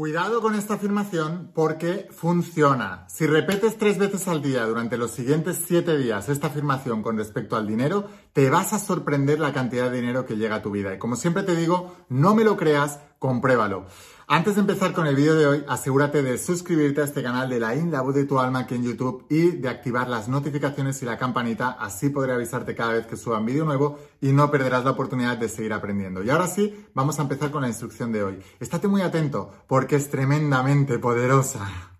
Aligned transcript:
Cuidado 0.00 0.40
con 0.40 0.54
esta 0.54 0.72
afirmación 0.72 1.50
porque 1.54 2.08
funciona. 2.10 3.04
Si 3.10 3.26
repetes 3.26 3.76
tres 3.76 3.98
veces 3.98 4.28
al 4.28 4.40
día 4.40 4.64
durante 4.64 4.96
los 4.96 5.10
siguientes 5.10 5.62
siete 5.66 5.98
días 5.98 6.30
esta 6.30 6.46
afirmación 6.46 7.02
con 7.02 7.18
respecto 7.18 7.54
al 7.54 7.66
dinero, 7.66 8.08
te 8.32 8.50
vas 8.50 8.72
a 8.72 8.78
sorprender 8.78 9.40
la 9.40 9.52
cantidad 9.52 9.90
de 9.90 10.00
dinero 10.00 10.26
que 10.26 10.36
llega 10.36 10.56
a 10.56 10.62
tu 10.62 10.70
vida. 10.70 10.94
Y 10.94 10.98
como 10.98 11.16
siempre 11.16 11.42
te 11.42 11.56
digo, 11.56 11.96
no 12.08 12.34
me 12.34 12.44
lo 12.44 12.56
creas, 12.56 13.00
compruébalo. 13.18 13.86
Antes 14.32 14.54
de 14.54 14.60
empezar 14.60 14.92
con 14.92 15.08
el 15.08 15.16
vídeo 15.16 15.34
de 15.34 15.46
hoy, 15.46 15.64
asegúrate 15.66 16.22
de 16.22 16.38
suscribirte 16.38 17.00
a 17.00 17.04
este 17.04 17.20
canal 17.20 17.50
de 17.50 17.58
la 17.58 17.74
IN, 17.74 17.90
la 17.90 18.00
voz 18.00 18.14
de 18.14 18.26
tu 18.26 18.38
alma 18.38 18.60
aquí 18.60 18.76
en 18.76 18.84
YouTube 18.84 19.26
y 19.28 19.50
de 19.56 19.68
activar 19.68 20.08
las 20.08 20.28
notificaciones 20.28 21.02
y 21.02 21.04
la 21.04 21.18
campanita, 21.18 21.70
así 21.70 22.10
podré 22.10 22.34
avisarte 22.34 22.76
cada 22.76 22.92
vez 22.92 23.06
que 23.06 23.16
suba 23.16 23.40
un 23.40 23.46
vídeo 23.46 23.64
nuevo 23.64 23.98
y 24.20 24.30
no 24.30 24.48
perderás 24.48 24.84
la 24.84 24.92
oportunidad 24.92 25.36
de 25.36 25.48
seguir 25.48 25.72
aprendiendo. 25.72 26.22
Y 26.22 26.30
ahora 26.30 26.46
sí, 26.46 26.86
vamos 26.94 27.18
a 27.18 27.22
empezar 27.22 27.50
con 27.50 27.62
la 27.62 27.68
instrucción 27.68 28.12
de 28.12 28.22
hoy. 28.22 28.38
Estate 28.60 28.86
muy 28.86 29.02
atento 29.02 29.52
porque 29.66 29.96
es 29.96 30.10
tremendamente 30.10 31.00
poderosa. 31.00 31.98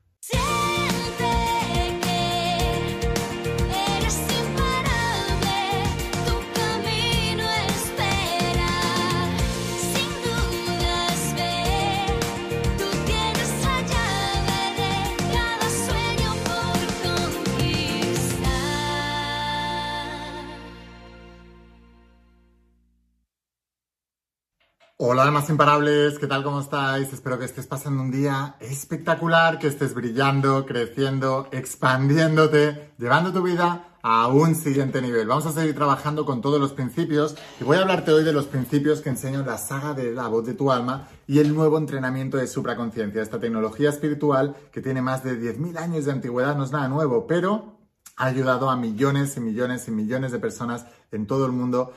Hola 25.03 25.23
almas 25.23 25.49
imparables, 25.49 26.19
¿qué 26.19 26.27
tal? 26.27 26.43
¿Cómo 26.43 26.61
estáis? 26.61 27.11
Espero 27.11 27.39
que 27.39 27.47
estés 27.47 27.67
pasando 27.67 28.03
un 28.03 28.11
día 28.11 28.57
espectacular, 28.61 29.59
que 29.59 29.67
estés 29.67 29.95
brillando, 29.95 30.67
creciendo, 30.67 31.49
expandiéndote, 31.53 32.93
llevando 32.99 33.33
tu 33.33 33.43
vida 33.43 33.97
a 34.03 34.29
un 34.29 34.55
siguiente 34.55 35.01
nivel. 35.01 35.27
Vamos 35.27 35.47
a 35.47 35.53
seguir 35.53 35.75
trabajando 35.75 36.27
con 36.27 36.43
todos 36.43 36.61
los 36.61 36.75
principios 36.75 37.35
y 37.59 37.65
voy 37.65 37.79
a 37.79 37.81
hablarte 37.81 38.13
hoy 38.13 38.25
de 38.25 38.35
los 38.35 38.45
principios 38.45 39.01
que 39.01 39.09
enseño 39.09 39.41
en 39.41 39.47
la 39.47 39.57
saga 39.57 39.95
de 39.95 40.13
la 40.13 40.29
voz 40.29 40.45
de 40.45 40.53
tu 40.53 40.71
alma 40.71 41.09
y 41.27 41.39
el 41.39 41.55
nuevo 41.55 41.79
entrenamiento 41.79 42.37
de 42.37 42.47
supraconciencia, 42.47 43.23
esta 43.23 43.41
tecnología 43.41 43.89
espiritual 43.89 44.55
que 44.71 44.83
tiene 44.83 45.01
más 45.01 45.25
de 45.25 45.41
10.000 45.41 45.79
años 45.79 46.05
de 46.05 46.13
antigüedad, 46.13 46.57
no 46.57 46.65
es 46.65 46.73
nada 46.73 46.89
nuevo, 46.89 47.27
pero 47.27 47.79
ha 48.17 48.27
ayudado 48.27 48.69
a 48.69 48.77
millones 48.77 49.35
y 49.39 49.41
millones 49.41 49.89
y 49.89 49.93
millones 49.93 50.31
de 50.31 50.41
personas 50.41 50.85
en 51.11 51.27
todo 51.27 51.47
el 51.47 51.53
mundo 51.53 51.95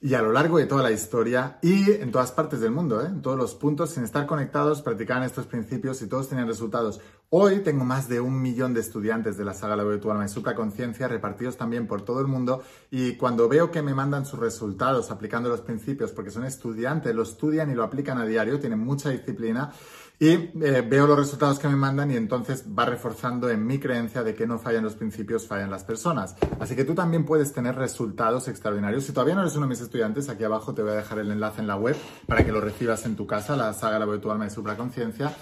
y 0.00 0.14
a 0.14 0.22
lo 0.22 0.32
largo 0.32 0.58
de 0.58 0.66
toda 0.66 0.82
la 0.82 0.90
historia 0.90 1.58
y 1.62 1.90
en 1.90 2.12
todas 2.12 2.32
partes 2.32 2.60
del 2.60 2.70
mundo, 2.70 3.02
¿eh? 3.02 3.06
en 3.06 3.22
todos 3.22 3.38
los 3.38 3.54
puntos, 3.54 3.90
sin 3.90 4.04
estar 4.04 4.26
conectados, 4.26 4.82
practicaban 4.82 5.22
estos 5.22 5.46
principios 5.46 6.02
y 6.02 6.06
todos 6.06 6.28
tenían 6.28 6.46
resultados. 6.46 7.00
Hoy 7.28 7.58
tengo 7.58 7.84
más 7.84 8.08
de 8.08 8.20
un 8.20 8.40
millón 8.40 8.72
de 8.72 8.78
estudiantes 8.78 9.36
de 9.36 9.44
la 9.44 9.52
saga 9.52 9.74
La 9.74 9.82
de 9.82 9.98
tu 9.98 10.12
alma 10.12 10.24
y 10.24 10.28
supraconciencia 10.28 11.08
repartidos 11.08 11.56
también 11.56 11.88
por 11.88 12.02
todo 12.02 12.20
el 12.20 12.28
mundo 12.28 12.62
y 12.88 13.16
cuando 13.16 13.48
veo 13.48 13.72
que 13.72 13.82
me 13.82 13.94
mandan 13.94 14.24
sus 14.24 14.38
resultados 14.38 15.10
aplicando 15.10 15.48
los 15.48 15.60
principios, 15.60 16.12
porque 16.12 16.30
son 16.30 16.44
estudiantes, 16.44 17.12
lo 17.12 17.24
estudian 17.24 17.68
y 17.68 17.74
lo 17.74 17.82
aplican 17.82 18.18
a 18.18 18.26
diario, 18.26 18.60
tienen 18.60 18.78
mucha 18.78 19.10
disciplina, 19.10 19.72
y 20.20 20.28
eh, 20.28 20.86
veo 20.88 21.08
los 21.08 21.18
resultados 21.18 21.58
que 21.58 21.66
me 21.66 21.74
mandan 21.74 22.12
y 22.12 22.16
entonces 22.16 22.64
va 22.66 22.86
reforzando 22.86 23.50
en 23.50 23.66
mi 23.66 23.78
creencia 23.78 24.22
de 24.22 24.34
que 24.34 24.46
no 24.46 24.60
fallan 24.60 24.84
los 24.84 24.94
principios, 24.94 25.48
fallan 25.48 25.70
las 25.70 25.82
personas. 25.82 26.36
Así 26.60 26.76
que 26.76 26.84
tú 26.84 26.94
también 26.94 27.24
puedes 27.24 27.52
tener 27.52 27.74
resultados 27.74 28.46
extraordinarios. 28.46 29.04
Si 29.04 29.12
todavía 29.12 29.34
no 29.34 29.42
eres 29.42 29.56
uno 29.56 29.66
de 29.66 29.70
mis 29.70 29.80
estudiantes, 29.80 30.28
aquí 30.28 30.44
abajo 30.44 30.74
te 30.74 30.82
voy 30.82 30.92
a 30.92 30.94
dejar 30.94 31.18
el 31.18 31.30
enlace 31.32 31.60
en 31.60 31.66
la 31.66 31.76
web 31.76 31.96
para 32.26 32.44
que 32.44 32.52
lo 32.52 32.60
recibas 32.60 33.04
en 33.04 33.16
tu 33.16 33.26
casa, 33.26 33.56
la 33.56 33.74
saga 33.74 33.98
La 33.98 34.06
Virtual 34.06 34.34
Alma 34.34 34.46
y 34.46 34.50
Supraconciencia. 34.50 35.36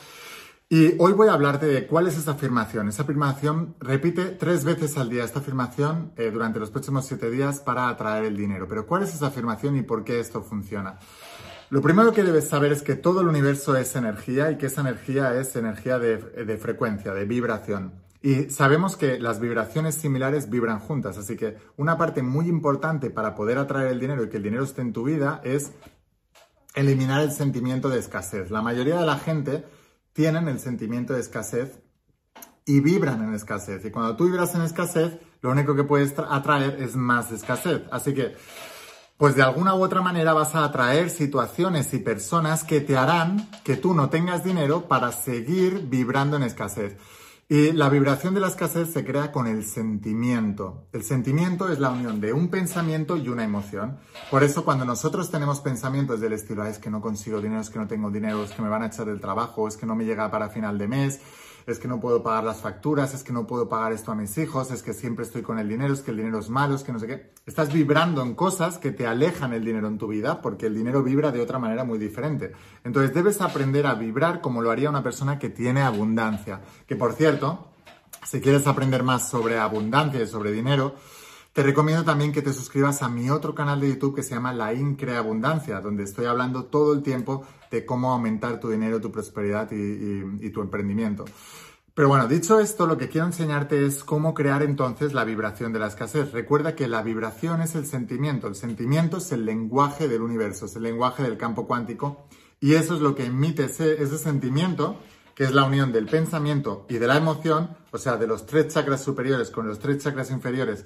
Y 0.76 0.96
hoy 0.98 1.12
voy 1.12 1.28
a 1.28 1.34
hablarte 1.34 1.66
de 1.66 1.86
cuál 1.86 2.08
es 2.08 2.18
esta 2.18 2.32
afirmación. 2.32 2.88
Esta 2.88 3.04
afirmación 3.04 3.76
repite 3.78 4.24
tres 4.24 4.64
veces 4.64 4.96
al 4.96 5.08
día 5.08 5.22
esta 5.22 5.38
afirmación 5.38 6.10
eh, 6.16 6.32
durante 6.32 6.58
los 6.58 6.72
próximos 6.72 7.06
siete 7.06 7.30
días 7.30 7.60
para 7.60 7.88
atraer 7.88 8.24
el 8.24 8.36
dinero. 8.36 8.66
Pero 8.66 8.84
¿cuál 8.84 9.04
es 9.04 9.14
esa 9.14 9.28
afirmación 9.28 9.76
y 9.76 9.82
por 9.82 10.02
qué 10.02 10.18
esto 10.18 10.42
funciona? 10.42 10.98
Lo 11.70 11.80
primero 11.80 12.12
que 12.12 12.24
debes 12.24 12.48
saber 12.48 12.72
es 12.72 12.82
que 12.82 12.96
todo 12.96 13.20
el 13.20 13.28
universo 13.28 13.76
es 13.76 13.94
energía 13.94 14.50
y 14.50 14.58
que 14.58 14.66
esa 14.66 14.80
energía 14.80 15.38
es 15.38 15.54
energía 15.54 16.00
de, 16.00 16.58
frecuencia, 16.60 17.14
de 17.14 17.24
vibración. 17.24 17.92
Y 18.20 18.50
sabemos 18.50 18.96
que 18.96 19.20
las 19.20 19.38
vibraciones 19.38 19.94
similares 19.94 20.50
vibran 20.50 20.80
juntas, 20.80 21.16
así 21.18 21.36
que 21.36 21.56
una 21.76 21.96
parte 21.96 22.20
muy 22.20 22.48
importante 22.48 23.10
para 23.10 23.36
poder 23.36 23.58
atraer 23.58 23.92
el 23.92 24.00
dinero 24.00 24.24
y 24.24 24.28
que 24.28 24.38
el 24.38 24.42
dinero 24.42 24.64
esté 24.64 24.82
en 24.82 24.92
tu 24.92 25.04
vida 25.04 25.40
es 25.44 25.70
eliminar 26.74 27.20
el 27.20 27.30
sentimiento 27.30 27.88
de 27.88 28.00
escasez. 28.00 28.50
La 28.50 28.60
mayoría 28.60 28.98
de 28.98 29.06
la 29.06 29.18
gente 29.18 29.64
tienen 30.14 30.48
el 30.48 30.58
sentimiento 30.58 31.12
de 31.12 31.20
escasez 31.20 31.82
y 32.64 32.80
vibran 32.80 33.22
en 33.22 33.34
escasez. 33.34 33.84
Y 33.84 33.90
cuando 33.90 34.16
tú 34.16 34.24
vibras 34.24 34.54
en 34.54 34.62
escasez, 34.62 35.18
lo 35.42 35.50
único 35.50 35.76
que 35.76 35.84
puedes 35.84 36.14
atraer 36.18 36.80
es 36.80 36.96
más 36.96 37.30
escasez. 37.30 37.82
Así 37.90 38.14
que 38.14 38.34
pues 39.16 39.36
de 39.36 39.42
alguna 39.42 39.74
u 39.74 39.82
otra 39.82 40.00
manera 40.00 40.32
vas 40.32 40.54
a 40.54 40.64
atraer 40.64 41.08
situaciones 41.08 41.94
y 41.94 41.98
personas 41.98 42.64
que 42.64 42.80
te 42.80 42.96
harán 42.96 43.48
que 43.62 43.76
tú 43.76 43.94
no 43.94 44.08
tengas 44.08 44.42
dinero 44.42 44.88
para 44.88 45.12
seguir 45.12 45.86
vibrando 45.88 46.36
en 46.36 46.42
escasez. 46.42 46.96
Y 47.54 47.70
la 47.70 47.88
vibración 47.88 48.34
de 48.34 48.40
la 48.40 48.48
escasez 48.48 48.92
se 48.92 49.04
crea 49.04 49.30
con 49.30 49.46
el 49.46 49.62
sentimiento. 49.64 50.88
El 50.92 51.04
sentimiento 51.04 51.68
es 51.68 51.78
la 51.78 51.90
unión 51.90 52.20
de 52.20 52.32
un 52.32 52.48
pensamiento 52.48 53.16
y 53.16 53.28
una 53.28 53.44
emoción. 53.44 54.00
Por 54.28 54.42
eso 54.42 54.64
cuando 54.64 54.84
nosotros 54.84 55.30
tenemos 55.30 55.60
pensamientos 55.60 56.20
del 56.20 56.32
estilo, 56.32 56.66
es 56.66 56.80
que 56.80 56.90
no 56.90 57.00
consigo 57.00 57.40
dinero, 57.40 57.60
es 57.60 57.70
que 57.70 57.78
no 57.78 57.86
tengo 57.86 58.10
dinero, 58.10 58.42
es 58.42 58.50
que 58.50 58.60
me 58.60 58.68
van 58.68 58.82
a 58.82 58.86
echar 58.86 59.06
del 59.06 59.20
trabajo, 59.20 59.68
es 59.68 59.76
que 59.76 59.86
no 59.86 59.94
me 59.94 60.04
llega 60.04 60.28
para 60.32 60.48
final 60.48 60.78
de 60.78 60.88
mes, 60.88 61.20
es 61.66 61.78
que 61.78 61.88
no 61.88 62.00
puedo 62.00 62.22
pagar 62.22 62.44
las 62.44 62.60
facturas, 62.60 63.14
es 63.14 63.22
que 63.22 63.32
no 63.32 63.46
puedo 63.46 63.68
pagar 63.68 63.92
esto 63.92 64.12
a 64.12 64.14
mis 64.14 64.36
hijos, 64.38 64.70
es 64.70 64.82
que 64.82 64.92
siempre 64.92 65.24
estoy 65.24 65.42
con 65.42 65.58
el 65.58 65.68
dinero, 65.68 65.94
es 65.94 66.00
que 66.00 66.10
el 66.10 66.18
dinero 66.18 66.38
es 66.38 66.50
malo, 66.50 66.74
es 66.74 66.82
que 66.82 66.92
no 66.92 66.98
sé 66.98 67.06
qué. 67.06 67.32
Estás 67.46 67.72
vibrando 67.72 68.22
en 68.22 68.34
cosas 68.34 68.78
que 68.78 68.90
te 68.90 69.06
alejan 69.06 69.52
el 69.52 69.64
dinero 69.64 69.88
en 69.88 69.98
tu 69.98 70.08
vida 70.08 70.40
porque 70.40 70.66
el 70.66 70.74
dinero 70.74 71.02
vibra 71.02 71.30
de 71.32 71.40
otra 71.40 71.58
manera 71.58 71.84
muy 71.84 71.98
diferente. 71.98 72.52
Entonces 72.84 73.14
debes 73.14 73.40
aprender 73.40 73.86
a 73.86 73.94
vibrar 73.94 74.40
como 74.40 74.62
lo 74.62 74.70
haría 74.70 74.90
una 74.90 75.02
persona 75.02 75.38
que 75.38 75.50
tiene 75.50 75.82
abundancia. 75.82 76.60
Que 76.86 76.96
por 76.96 77.14
cierto, 77.14 77.70
si 78.24 78.40
quieres 78.40 78.66
aprender 78.66 79.02
más 79.02 79.28
sobre 79.28 79.58
abundancia 79.58 80.22
y 80.22 80.26
sobre 80.26 80.52
dinero, 80.52 80.94
te 81.54 81.62
recomiendo 81.62 82.02
también 82.02 82.32
que 82.32 82.42
te 82.42 82.52
suscribas 82.52 83.00
a 83.02 83.08
mi 83.08 83.30
otro 83.30 83.54
canal 83.54 83.80
de 83.80 83.90
YouTube 83.90 84.16
que 84.16 84.24
se 84.24 84.34
llama 84.34 84.52
La 84.52 84.74
Increa 84.74 85.18
Abundancia, 85.18 85.80
donde 85.80 86.02
estoy 86.02 86.26
hablando 86.26 86.64
todo 86.64 86.92
el 86.92 87.04
tiempo 87.04 87.46
de 87.70 87.86
cómo 87.86 88.12
aumentar 88.12 88.58
tu 88.58 88.70
dinero, 88.70 89.00
tu 89.00 89.12
prosperidad 89.12 89.70
y, 89.70 90.50
tu 90.50 90.60
emprendimiento. 90.60 91.24
Pero 91.94 92.08
bueno, 92.08 92.26
dicho 92.26 92.58
esto, 92.58 92.88
lo 92.88 92.98
que 92.98 93.08
quiero 93.08 93.28
enseñarte 93.28 93.86
es 93.86 94.02
cómo 94.02 94.34
crear 94.34 94.64
entonces 94.64 95.12
la 95.12 95.22
vibración 95.22 95.72
de 95.72 95.78
la 95.78 95.86
escasez. 95.86 96.32
Recuerda 96.32 96.74
que 96.74 96.88
la 96.88 97.02
vibración 97.02 97.60
es 97.60 97.76
el 97.76 97.86
sentimiento, 97.86 98.48
el 98.48 98.56
sentimiento 98.56 99.18
es 99.18 99.30
el 99.30 99.44
lenguaje 99.44 100.08
del 100.08 100.22
universo, 100.22 100.66
es 100.66 100.74
el 100.74 100.82
lenguaje 100.82 101.22
del 101.22 101.38
campo 101.38 101.68
cuántico 101.68 102.26
y 102.58 102.74
eso 102.74 102.96
es 102.96 103.00
lo 103.00 103.14
que 103.14 103.26
emite 103.26 103.66
ese, 103.66 104.02
ese 104.02 104.18
sentimiento, 104.18 104.98
que 105.36 105.44
es 105.44 105.54
la 105.54 105.62
unión 105.62 105.92
del 105.92 106.06
pensamiento 106.06 106.84
y 106.88 106.94
de 106.94 107.06
la 107.06 107.16
emoción, 107.16 107.76
o 107.92 107.98
sea, 107.98 108.16
de 108.16 108.26
los 108.26 108.44
tres 108.44 108.74
chakras 108.74 109.04
superiores 109.04 109.50
con 109.50 109.68
los 109.68 109.78
tres 109.78 110.02
chakras 110.02 110.32
inferiores 110.32 110.84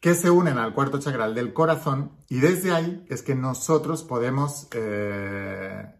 que 0.00 0.14
se 0.14 0.30
unen 0.30 0.58
al 0.58 0.74
cuarto 0.74 0.98
chakral 0.98 1.34
del 1.34 1.52
corazón 1.52 2.12
y 2.28 2.40
desde 2.40 2.72
ahí 2.72 3.04
es 3.08 3.22
que 3.22 3.34
nosotros 3.34 4.02
podemos... 4.02 4.68
Eh, 4.72 5.94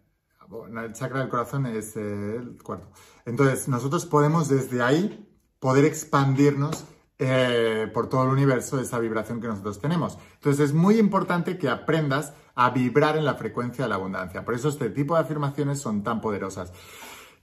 el 0.83 0.93
chakra 0.95 1.21
del 1.21 1.29
corazón 1.29 1.67
es 1.67 1.97
el 1.97 2.59
cuarto. 2.63 2.89
Entonces, 3.25 3.69
nosotros 3.69 4.05
podemos 4.07 4.49
desde 4.49 4.83
ahí 4.83 5.29
poder 5.61 5.85
expandirnos 5.85 6.85
eh, 7.19 7.89
por 7.95 8.09
todo 8.09 8.25
el 8.25 8.31
universo 8.31 8.81
esa 8.81 8.99
vibración 8.99 9.41
que 9.41 9.47
nosotros 9.47 9.81
tenemos. 9.81 10.19
Entonces, 10.35 10.71
es 10.71 10.75
muy 10.75 10.99
importante 10.99 11.57
que 11.57 11.69
aprendas 11.69 12.33
a 12.57 12.71
vibrar 12.71 13.17
en 13.17 13.25
la 13.25 13.35
frecuencia 13.35 13.85
de 13.85 13.91
la 13.91 13.95
abundancia. 13.95 14.45
Por 14.45 14.55
eso 14.55 14.71
este 14.71 14.91
tipo 14.91 15.15
de 15.15 15.21
afirmaciones 15.21 15.81
son 15.81 16.03
tan 16.03 16.21
poderosas. 16.21 16.73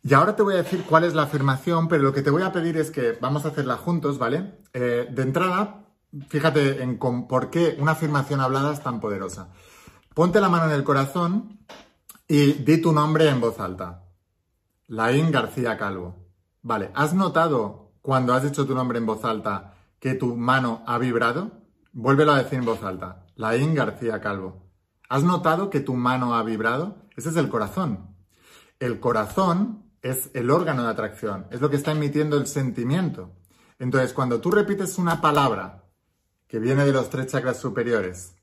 Y 0.04 0.14
ahora 0.14 0.36
te 0.36 0.44
voy 0.44 0.56
a 0.56 0.58
decir 0.58 0.84
cuál 0.84 1.04
es 1.04 1.14
la 1.14 1.24
afirmación, 1.24 1.88
pero 1.88 2.04
lo 2.04 2.14
que 2.14 2.22
te 2.22 2.30
voy 2.30 2.44
a 2.44 2.52
pedir 2.52 2.78
es 2.78 2.92
que 2.92 3.14
vamos 3.20 3.46
a 3.46 3.50
hacerla 3.50 3.78
juntos, 3.78 4.18
¿vale? 4.18 4.60
Eh, 4.74 5.08
de 5.10 5.22
entrada, 5.22 5.87
fíjate 6.28 6.82
en 6.82 6.98
por 6.98 7.50
qué 7.50 7.78
una 7.80 7.94
afirmación 7.94 8.42
hablada 8.42 8.74
es 8.74 8.82
tan 8.82 9.00
poderosa. 9.00 9.50
Ponte 10.14 10.42
la 10.42 10.50
mano 10.50 10.66
en 10.66 10.72
el 10.72 10.84
corazón 10.84 11.60
y 12.28 12.54
di 12.54 12.82
tu 12.82 12.92
nombre 12.92 13.30
en 13.30 13.40
voz 13.40 13.60
alta. 13.60 14.04
Laín 14.88 15.32
García 15.32 15.78
Calvo. 15.78 16.16
Vale, 16.62 16.92
¿has 16.96 17.14
notado 17.14 17.92
cuando 18.02 18.34
has 18.34 18.44
dicho 18.44 18.66
tu 18.66 18.74
nombre 18.74 18.98
en 18.98 19.06
voz 19.06 19.24
alta 19.26 19.76
que 20.00 20.16
tu 20.16 20.36
mano 20.36 20.84
ha 20.88 20.98
vibrado? 20.98 21.52
Vuélvelo 21.94 22.32
a 22.32 22.44
decir 22.44 22.60
en 22.60 22.66
voz 22.66 22.84
alta. 22.84 23.26
Laín 23.36 23.76
García 23.76 24.22
Calvo. 24.22 24.68
¿Has 25.10 25.24
notado 25.24 25.70
que 25.70 25.80
tu 25.80 25.94
mano 25.94 26.36
ha 26.36 26.44
vibrado? 26.44 26.98
Ese 27.16 27.30
es 27.30 27.36
el 27.38 27.50
corazón. 27.50 28.16
El 28.80 29.00
corazón 29.00 29.88
es 30.02 30.30
el 30.34 30.50
órgano 30.52 30.84
de 30.84 30.90
atracción, 30.90 31.48
es 31.52 31.62
lo 31.62 31.70
que 31.70 31.76
está 31.76 31.92
emitiendo 31.92 32.38
el 32.38 32.48
sentimiento. 32.48 33.32
Entonces, 33.80 34.14
cuando 34.14 34.40
tú 34.40 34.52
repites 34.52 34.98
una 34.98 35.22
palabra 35.22 35.84
que 36.48 36.60
viene 36.60 36.86
de 36.86 36.94
los 36.94 37.10
tres 37.10 37.28
chakras 37.28 37.60
superiores, 37.60 38.36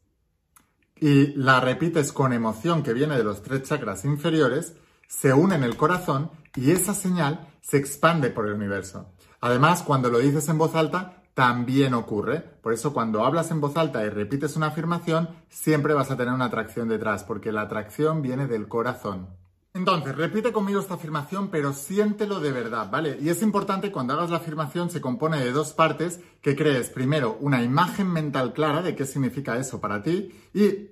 y 0.96 1.34
la 1.34 1.60
repites 1.60 2.12
con 2.12 2.32
emoción 2.32 2.82
que 2.82 2.92
viene 2.92 3.16
de 3.16 3.24
los 3.24 3.42
tres 3.42 3.62
chakras 3.62 4.04
inferiores, 4.04 4.74
se 5.08 5.32
une 5.32 5.54
en 5.54 5.64
el 5.64 5.76
corazón 5.76 6.30
y 6.56 6.70
esa 6.70 6.94
señal 6.94 7.48
se 7.60 7.76
expande 7.76 8.30
por 8.30 8.46
el 8.46 8.54
universo. 8.54 9.12
Además, 9.40 9.82
cuando 9.82 10.08
lo 10.08 10.18
dices 10.18 10.48
en 10.48 10.58
voz 10.58 10.74
alta, 10.74 11.22
también 11.34 11.94
ocurre. 11.94 12.40
Por 12.40 12.72
eso 12.72 12.92
cuando 12.92 13.24
hablas 13.24 13.50
en 13.50 13.60
voz 13.60 13.76
alta 13.76 14.04
y 14.04 14.08
repites 14.08 14.56
una 14.56 14.68
afirmación, 14.68 15.28
siempre 15.48 15.94
vas 15.94 16.10
a 16.10 16.16
tener 16.16 16.32
una 16.32 16.46
atracción 16.46 16.88
detrás, 16.88 17.24
porque 17.24 17.52
la 17.52 17.62
atracción 17.62 18.22
viene 18.22 18.46
del 18.46 18.68
corazón. 18.68 19.28
Entonces, 19.74 20.14
repite 20.14 20.52
conmigo 20.52 20.78
esta 20.78 20.94
afirmación, 20.94 21.48
pero 21.48 21.72
siéntelo 21.72 22.38
de 22.38 22.52
verdad, 22.52 22.88
¿vale? 22.92 23.18
Y 23.20 23.28
es 23.28 23.42
importante 23.42 23.90
cuando 23.90 24.12
hagas 24.12 24.30
la 24.30 24.36
afirmación, 24.36 24.88
se 24.88 25.00
compone 25.00 25.44
de 25.44 25.50
dos 25.50 25.72
partes, 25.72 26.20
que 26.42 26.54
crees 26.54 26.90
primero 26.90 27.36
una 27.40 27.60
imagen 27.60 28.08
mental 28.08 28.52
clara 28.52 28.82
de 28.82 28.94
qué 28.94 29.04
significa 29.04 29.58
eso 29.58 29.80
para 29.80 30.00
ti 30.00 30.32
y 30.54 30.90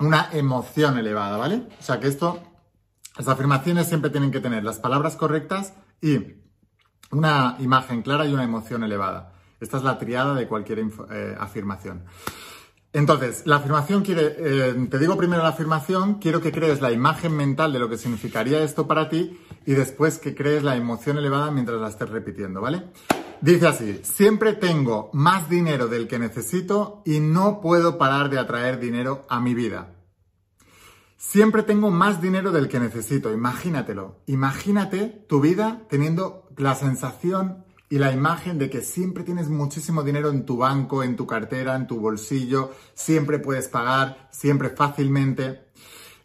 una 0.00 0.30
emoción 0.32 0.98
elevada, 0.98 1.36
¿vale? 1.36 1.68
O 1.78 1.82
sea 1.82 2.00
que 2.00 2.08
esto, 2.08 2.42
las 3.16 3.28
afirmaciones 3.28 3.86
siempre 3.86 4.10
tienen 4.10 4.32
que 4.32 4.40
tener 4.40 4.64
las 4.64 4.80
palabras 4.80 5.14
correctas 5.14 5.74
y 6.02 6.18
una 7.12 7.54
imagen 7.60 8.02
clara 8.02 8.26
y 8.26 8.34
una 8.34 8.42
emoción 8.42 8.82
elevada. 8.82 9.32
Esta 9.60 9.76
es 9.76 9.84
la 9.84 9.96
triada 9.96 10.34
de 10.34 10.48
cualquier 10.48 10.80
eh, 10.80 11.36
afirmación. 11.38 12.04
Entonces, 12.98 13.42
la 13.44 13.56
afirmación 13.56 14.02
quiere, 14.02 14.34
eh, 14.38 14.88
te 14.90 14.98
digo 14.98 15.16
primero 15.16 15.40
la 15.40 15.50
afirmación, 15.50 16.14
quiero 16.14 16.40
que 16.40 16.50
crees 16.50 16.80
la 16.80 16.90
imagen 16.90 17.32
mental 17.32 17.72
de 17.72 17.78
lo 17.78 17.88
que 17.88 17.96
significaría 17.96 18.64
esto 18.64 18.88
para 18.88 19.08
ti 19.08 19.38
y 19.64 19.74
después 19.74 20.18
que 20.18 20.34
crees 20.34 20.64
la 20.64 20.74
emoción 20.74 21.16
elevada 21.16 21.52
mientras 21.52 21.80
la 21.80 21.90
estés 21.90 22.10
repitiendo, 22.10 22.60
¿vale? 22.60 22.86
Dice 23.40 23.68
así, 23.68 24.00
siempre 24.02 24.54
tengo 24.54 25.10
más 25.12 25.48
dinero 25.48 25.86
del 25.86 26.08
que 26.08 26.18
necesito 26.18 27.02
y 27.04 27.20
no 27.20 27.60
puedo 27.60 27.98
parar 27.98 28.30
de 28.30 28.40
atraer 28.40 28.80
dinero 28.80 29.26
a 29.28 29.38
mi 29.38 29.54
vida. 29.54 29.94
Siempre 31.16 31.62
tengo 31.62 31.92
más 31.92 32.20
dinero 32.20 32.50
del 32.50 32.66
que 32.66 32.80
necesito, 32.80 33.32
imagínatelo. 33.32 34.22
Imagínate 34.26 35.24
tu 35.28 35.40
vida 35.40 35.86
teniendo 35.88 36.48
la 36.56 36.74
sensación 36.74 37.64
y 37.90 37.98
la 37.98 38.12
imagen 38.12 38.58
de 38.58 38.68
que 38.68 38.82
siempre 38.82 39.24
tienes 39.24 39.48
muchísimo 39.48 40.02
dinero 40.02 40.30
en 40.30 40.44
tu 40.44 40.58
banco, 40.58 41.02
en 41.02 41.16
tu 41.16 41.26
cartera, 41.26 41.74
en 41.74 41.86
tu 41.86 41.98
bolsillo, 41.98 42.72
siempre 42.94 43.38
puedes 43.38 43.68
pagar, 43.68 44.28
siempre 44.30 44.68
fácilmente. 44.68 45.68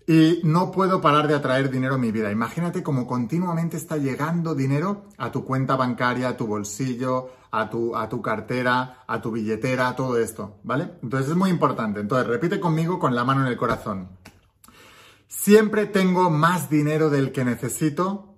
Y 0.05 0.41
no 0.43 0.71
puedo 0.71 0.99
parar 0.99 1.29
de 1.29 1.35
atraer 1.35 1.69
dinero 1.69 1.95
a 1.95 1.97
mi 1.97 2.11
vida. 2.11 2.29
Imagínate 2.29 2.83
cómo 2.83 3.07
continuamente 3.07 3.77
está 3.77 3.95
llegando 3.95 4.53
dinero 4.53 5.05
a 5.17 5.31
tu 5.31 5.45
cuenta 5.45 5.77
bancaria, 5.77 6.27
a 6.27 6.37
tu 6.37 6.45
bolsillo, 6.45 7.29
a 7.51 7.69
tu, 7.69 7.95
a 7.95 8.09
tu 8.09 8.21
cartera, 8.21 9.05
a 9.07 9.21
tu 9.21 9.31
billetera, 9.31 9.95
todo 9.95 10.17
esto, 10.17 10.57
¿vale? 10.63 10.95
Entonces 11.01 11.29
es 11.29 11.37
muy 11.37 11.49
importante. 11.49 12.01
Entonces 12.01 12.27
repite 12.27 12.59
conmigo 12.59 12.99
con 12.99 13.15
la 13.15 13.23
mano 13.23 13.41
en 13.41 13.47
el 13.47 13.55
corazón. 13.55 14.09
Siempre 15.29 15.85
tengo 15.85 16.29
más 16.29 16.69
dinero 16.69 17.09
del 17.09 17.31
que 17.31 17.45
necesito 17.45 18.32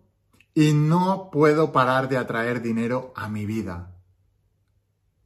y 0.56 0.74
no 0.74 1.30
puedo 1.31 1.72
parar 1.72 2.10
de 2.10 2.18
atraer 2.18 2.62
dinero 2.62 3.13
a 3.16 3.28
mi 3.28 3.46
vida. 3.46 3.92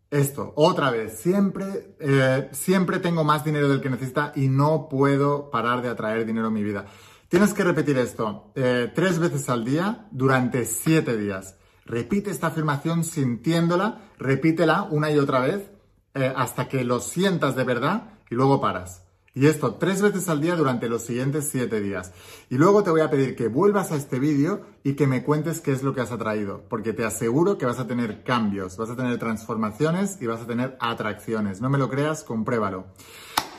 Esto, 0.09 0.53
otra 0.55 0.89
vez, 0.89 1.19
siempre, 1.19 1.95
eh, 1.99 2.49
siempre 2.51 2.97
tengo 2.97 3.23
más 3.23 3.45
dinero 3.45 3.69
del 3.69 3.79
que 3.79 3.91
necesita 3.91 4.33
y 4.35 4.47
no 4.47 4.89
puedo 4.89 5.51
parar 5.51 5.83
de 5.83 5.89
atraer 5.89 6.25
dinero 6.25 6.47
a 6.47 6.51
mi 6.51 6.63
vida. 6.63 6.87
Tienes 7.27 7.53
que 7.53 7.63
repetir 7.63 7.95
esto 7.99 8.51
eh, 8.55 8.91
tres 8.95 9.19
veces 9.19 9.47
al 9.49 9.63
día 9.63 10.07
durante 10.09 10.65
siete 10.65 11.15
días. 11.15 11.57
Repite 11.85 12.31
esta 12.31 12.47
afirmación 12.47 13.03
sintiéndola, 13.03 14.01
repítela 14.17 14.87
una 14.89 15.11
y 15.11 15.19
otra 15.19 15.41
vez 15.41 15.71
eh, 16.15 16.33
hasta 16.35 16.67
que 16.67 16.83
lo 16.83 16.99
sientas 16.99 17.55
de 17.55 17.65
verdad 17.65 18.13
y 18.31 18.35
luego 18.35 18.59
paras. 18.59 19.03
Y 19.33 19.47
esto 19.47 19.75
tres 19.75 20.01
veces 20.01 20.27
al 20.27 20.41
día 20.41 20.55
durante 20.55 20.89
los 20.89 21.03
siguientes 21.03 21.49
siete 21.51 21.81
días. 21.81 22.11
Y 22.49 22.57
luego 22.57 22.83
te 22.83 22.89
voy 22.89 23.01
a 23.01 23.09
pedir 23.09 23.35
que 23.35 23.47
vuelvas 23.47 23.91
a 23.91 23.95
este 23.95 24.19
vídeo 24.19 24.61
y 24.83 24.93
que 24.93 25.07
me 25.07 25.23
cuentes 25.23 25.61
qué 25.61 25.71
es 25.71 25.83
lo 25.83 25.93
que 25.93 26.01
has 26.01 26.11
atraído, 26.11 26.63
porque 26.69 26.93
te 26.93 27.05
aseguro 27.05 27.57
que 27.57 27.65
vas 27.65 27.79
a 27.79 27.87
tener 27.87 28.23
cambios, 28.23 28.77
vas 28.77 28.89
a 28.89 28.95
tener 28.95 29.17
transformaciones 29.19 30.17
y 30.21 30.25
vas 30.25 30.41
a 30.41 30.47
tener 30.47 30.77
atracciones. 30.79 31.61
No 31.61 31.69
me 31.69 31.77
lo 31.77 31.89
creas, 31.89 32.23
compruébalo. 32.23 32.85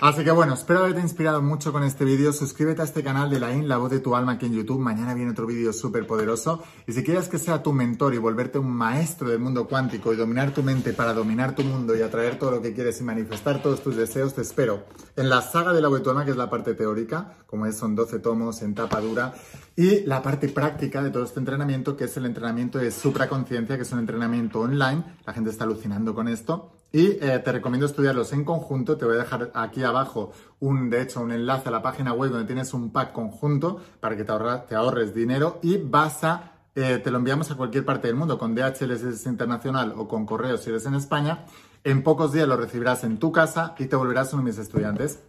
Así 0.00 0.24
que 0.24 0.30
bueno, 0.30 0.54
espero 0.54 0.78
haberte 0.78 1.02
inspirado 1.02 1.42
mucho 1.42 1.72
con 1.72 1.84
este 1.84 2.06
vídeo. 2.06 2.32
Suscríbete 2.32 2.80
a 2.80 2.86
este 2.86 3.02
canal 3.02 3.28
de 3.28 3.38
la 3.38 3.52
IN, 3.52 3.68
la 3.68 3.76
voz 3.76 3.90
de 3.90 4.00
tu 4.00 4.16
alma 4.16 4.32
aquí 4.32 4.46
en 4.46 4.54
YouTube. 4.54 4.80
Mañana 4.80 5.12
viene 5.12 5.32
otro 5.32 5.46
vídeo 5.46 5.74
súper 5.74 6.06
poderoso. 6.06 6.62
Y 6.86 6.92
si 6.92 7.04
quieres 7.04 7.28
que 7.28 7.36
sea 7.36 7.62
tu 7.62 7.74
mentor 7.74 8.14
y 8.14 8.16
volverte 8.18 8.58
un 8.58 8.72
maestro 8.72 9.28
del 9.28 9.40
mundo 9.40 9.68
cuántico 9.68 10.14
y 10.14 10.16
dominar 10.16 10.54
tu 10.54 10.62
mente 10.62 10.94
para 10.94 11.12
dominar 11.12 11.54
tu 11.54 11.64
mundo 11.64 11.94
y 11.94 12.00
atraer 12.00 12.38
todo 12.38 12.50
lo 12.50 12.62
que 12.62 12.72
quieres 12.72 12.98
y 12.98 13.04
manifestar 13.04 13.60
todos 13.60 13.82
tus 13.82 13.94
deseos, 13.94 14.34
te 14.34 14.40
espero 14.40 14.84
en 15.16 15.28
la 15.28 15.42
saga 15.42 15.74
de 15.74 15.82
la 15.82 15.88
voz 15.88 15.98
de 15.98 16.04
tu 16.04 16.10
alma, 16.10 16.24
que 16.24 16.30
es 16.30 16.36
la 16.38 16.48
parte 16.48 16.72
teórica, 16.72 17.34
como 17.46 17.66
es, 17.66 17.76
son 17.76 17.94
12 17.94 18.20
tomos 18.20 18.62
en 18.62 18.74
tapa 18.74 19.02
dura, 19.02 19.34
y 19.80 20.04
la 20.04 20.20
parte 20.20 20.50
práctica 20.50 21.02
de 21.02 21.08
todo 21.08 21.24
este 21.24 21.40
entrenamiento, 21.40 21.96
que 21.96 22.04
es 22.04 22.14
el 22.18 22.26
entrenamiento 22.26 22.76
de 22.76 22.90
supraconciencia, 22.90 23.76
que 23.76 23.82
es 23.84 23.92
un 23.92 24.00
entrenamiento 24.00 24.60
online. 24.60 25.02
La 25.24 25.32
gente 25.32 25.48
está 25.48 25.64
alucinando 25.64 26.14
con 26.14 26.28
esto 26.28 26.72
y 26.92 27.12
eh, 27.12 27.40
te 27.42 27.50
recomiendo 27.50 27.86
estudiarlos 27.86 28.34
en 28.34 28.44
conjunto. 28.44 28.98
Te 28.98 29.06
voy 29.06 29.14
a 29.14 29.20
dejar 29.20 29.50
aquí 29.54 29.82
abajo 29.82 30.32
un, 30.58 30.90
de 30.90 31.00
hecho, 31.00 31.22
un 31.22 31.32
enlace 31.32 31.70
a 31.70 31.72
la 31.72 31.80
página 31.80 32.12
web 32.12 32.30
donde 32.30 32.44
tienes 32.44 32.74
un 32.74 32.92
pack 32.92 33.12
conjunto 33.12 33.80
para 34.00 34.18
que 34.18 34.24
te, 34.24 34.34
te 34.68 34.74
ahorres 34.74 35.14
dinero 35.14 35.60
y 35.62 35.78
vas 35.78 36.24
a, 36.24 36.52
eh, 36.74 37.00
te 37.02 37.10
lo 37.10 37.16
enviamos 37.16 37.50
a 37.50 37.54
cualquier 37.54 37.86
parte 37.86 38.06
del 38.06 38.16
mundo, 38.16 38.36
con 38.36 38.54
DHL 38.54 38.74
si 38.74 38.84
eres 38.84 39.24
internacional 39.24 39.94
o 39.96 40.06
con 40.06 40.26
correo 40.26 40.58
si 40.58 40.68
eres 40.68 40.84
en 40.84 40.94
España. 40.94 41.46
En 41.84 42.02
pocos 42.02 42.34
días 42.34 42.46
lo 42.46 42.58
recibirás 42.58 43.02
en 43.04 43.18
tu 43.18 43.32
casa 43.32 43.74
y 43.78 43.86
te 43.86 43.96
volverás 43.96 44.34
uno 44.34 44.42
de 44.42 44.50
mis 44.50 44.58
estudiantes. 44.58 45.20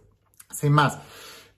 Sin 0.50 0.74
más, 0.74 0.98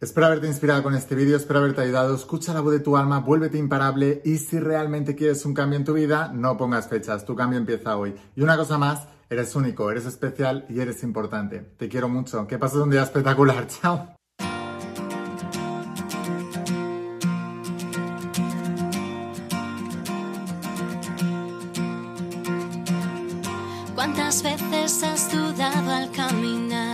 Espero 0.04 0.26
haberte 0.26 0.46
inspirado 0.46 0.82
con 0.82 0.94
este 0.94 1.14
vídeo, 1.14 1.34
espero 1.34 1.60
haberte 1.60 1.80
ayudado. 1.80 2.14
Escucha 2.14 2.52
la 2.52 2.60
voz 2.60 2.72
de 2.72 2.80
tu 2.80 2.98
alma, 2.98 3.20
vuélvete 3.20 3.56
imparable 3.56 4.20
y 4.22 4.36
si 4.36 4.60
realmente 4.60 5.14
quieres 5.14 5.46
un 5.46 5.54
cambio 5.54 5.78
en 5.78 5.86
tu 5.86 5.94
vida, 5.94 6.30
no 6.30 6.58
pongas 6.58 6.88
fechas, 6.88 7.24
tu 7.24 7.34
cambio 7.34 7.58
empieza 7.58 7.96
hoy. 7.96 8.14
Y 8.36 8.42
una 8.42 8.58
cosa 8.58 8.76
más, 8.76 9.08
Eres 9.30 9.56
único, 9.56 9.90
eres 9.90 10.04
especial 10.04 10.66
y 10.68 10.80
eres 10.80 11.02
importante. 11.02 11.60
Te 11.78 11.88
quiero 11.88 12.10
mucho. 12.10 12.46
Que 12.46 12.58
pases 12.58 12.76
un 12.76 12.90
día 12.90 13.02
espectacular. 13.02 13.66
Chao. 13.82 14.14
¿Cuántas 23.94 24.42
veces 24.42 25.02
has 25.02 25.32
dudado 25.32 25.90
al 25.90 26.10
caminar? 26.12 26.93